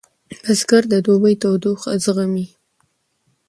[0.43, 2.47] بزګر د دوبي تودوخه زغمي